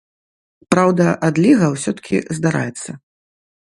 [0.75, 2.91] Праўда, адліга ўсё-ткі здараецца.